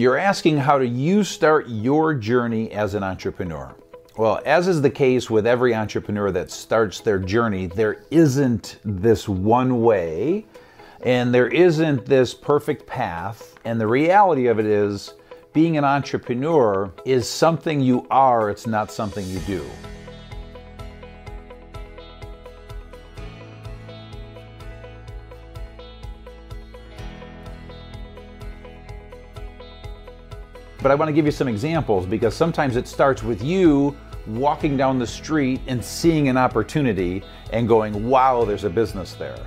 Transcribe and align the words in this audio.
You're 0.00 0.16
asking 0.16 0.56
how 0.56 0.78
do 0.78 0.86
you 0.86 1.22
start 1.22 1.68
your 1.68 2.14
journey 2.14 2.72
as 2.72 2.94
an 2.94 3.02
entrepreneur? 3.02 3.76
Well, 4.16 4.40
as 4.46 4.66
is 4.66 4.80
the 4.80 4.88
case 4.88 5.28
with 5.28 5.46
every 5.46 5.74
entrepreneur 5.74 6.30
that 6.30 6.50
starts 6.50 7.00
their 7.00 7.18
journey, 7.18 7.66
there 7.66 8.02
isn't 8.10 8.78
this 8.82 9.28
one 9.28 9.82
way 9.82 10.46
and 11.02 11.34
there 11.34 11.48
isn't 11.48 12.06
this 12.06 12.32
perfect 12.32 12.86
path. 12.86 13.58
And 13.66 13.78
the 13.78 13.86
reality 13.86 14.46
of 14.46 14.58
it 14.58 14.64
is, 14.64 15.12
being 15.52 15.76
an 15.76 15.84
entrepreneur 15.84 16.90
is 17.04 17.28
something 17.28 17.82
you 17.82 18.06
are, 18.10 18.48
it's 18.48 18.66
not 18.66 18.90
something 18.90 19.26
you 19.26 19.40
do. 19.40 19.66
But 30.82 30.90
I 30.90 30.94
want 30.94 31.08
to 31.08 31.12
give 31.12 31.26
you 31.26 31.32
some 31.32 31.48
examples 31.48 32.06
because 32.06 32.34
sometimes 32.34 32.76
it 32.76 32.88
starts 32.88 33.22
with 33.22 33.42
you 33.42 33.94
walking 34.26 34.76
down 34.76 34.98
the 34.98 35.06
street 35.06 35.60
and 35.66 35.84
seeing 35.84 36.28
an 36.28 36.36
opportunity 36.36 37.22
and 37.52 37.68
going, 37.68 38.08
wow, 38.08 38.44
there's 38.44 38.64
a 38.64 38.70
business 38.70 39.14
there. 39.14 39.38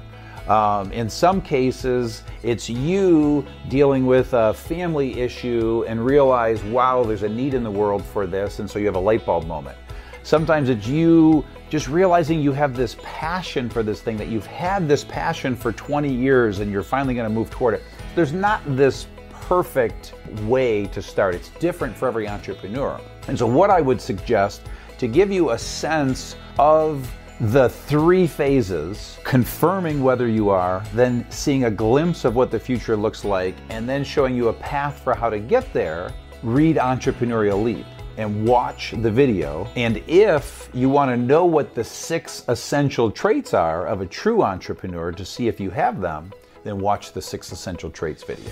Um, 0.48 0.92
in 0.92 1.10
some 1.10 1.42
cases, 1.42 2.24
it's 2.44 2.70
you 2.70 3.46
dealing 3.70 4.06
with 4.06 4.34
a 4.34 4.54
family 4.54 5.22
issue 5.22 5.86
and 5.88 6.06
realize, 6.06 6.62
wow, 6.66 7.04
there's 7.04 7.24
a 7.24 7.30
need 7.30 7.54
in 7.54 7.64
the 7.64 7.72
world 7.72 8.04
for 8.04 8.28
this, 8.28 8.60
and 8.60 8.70
so 8.70 8.78
you 8.78 8.86
have 8.86 8.96
a 8.96 9.00
light 9.00 9.26
bulb 9.26 9.48
moment. 9.48 9.78
Sometimes 10.24 10.70
it's 10.70 10.88
you 10.88 11.46
just 11.70 11.88
realizing 11.88 12.42
you 12.42 12.52
have 12.54 12.76
this 12.76 12.96
passion 13.02 13.70
for 13.70 13.84
this 13.84 14.02
thing, 14.02 14.16
that 14.18 14.28
you've 14.28 14.46
had 14.46 14.88
this 14.88 15.04
passion 15.04 15.56
for 15.56 15.72
20 15.72 16.14
years 16.14 16.60
and 16.60 16.72
you're 16.72 16.84
finally 16.84 17.14
going 17.14 17.28
to 17.28 17.34
move 17.34 17.50
toward 17.50 17.74
it. 17.74 17.84
There's 18.16 18.32
not 18.32 18.62
this 18.66 19.08
perfect 19.48 20.14
way 20.44 20.86
to 20.88 21.02
start. 21.02 21.36
It's 21.36 21.50
different 21.60 21.96
for 21.96 22.08
every 22.08 22.28
entrepreneur. 22.28 23.00
And 23.28 23.38
so, 23.38 23.48
what 23.48 23.70
I 23.70 23.82
would 23.82 24.02
suggest 24.02 24.62
to 24.98 25.08
give 25.08 25.32
you 25.32 25.52
a 25.52 25.58
sense 25.58 26.36
of 26.58 27.10
the 27.40 27.68
three 27.68 28.28
phases, 28.28 29.18
confirming 29.24 30.04
whether 30.04 30.28
you 30.28 30.50
are, 30.50 30.84
then 30.94 31.26
seeing 31.30 31.66
a 31.66 31.72
glimpse 31.72 32.26
of 32.26 32.36
what 32.36 32.52
the 32.52 32.60
future 32.60 32.96
looks 32.96 33.26
like, 33.26 33.56
and 33.70 33.90
then 33.90 34.04
showing 34.04 34.36
you 34.36 34.48
a 34.48 34.54
path 34.54 35.00
for 35.04 35.14
how 35.14 35.30
to 35.30 35.40
get 35.40 35.74
there, 35.74 36.14
read 36.42 36.78
Entrepreneurial 36.78 37.62
Leap 37.62 37.86
and 38.18 38.48
watch 38.48 38.94
the 38.98 39.12
video. 39.12 39.68
And 39.76 39.98
if 40.08 40.70
you 40.74 40.90
want 40.90 41.10
to 41.12 41.18
know 41.18 41.46
what 41.46 41.74
the 41.74 41.84
six 41.84 42.46
essential 42.48 43.10
traits 43.10 43.54
are 43.54 43.88
of 43.88 44.02
a 44.02 44.06
true 44.06 44.44
entrepreneur 44.44 45.12
to 45.12 45.26
see 45.26 45.48
if 45.48 45.60
you 45.60 45.70
have 45.72 46.00
them, 46.00 46.32
then 46.64 46.80
watch 46.80 47.12
the 47.12 47.22
six 47.22 47.52
essential 47.52 47.90
traits 47.90 48.24
video. 48.24 48.52